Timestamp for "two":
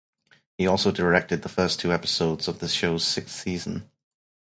1.79-1.93